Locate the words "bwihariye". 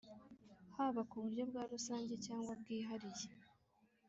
2.61-3.27